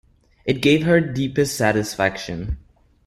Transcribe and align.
It 0.45 0.63
gave 0.63 0.81
her 0.83 0.99
deepest 0.99 1.55
satisfaction. 1.55 2.57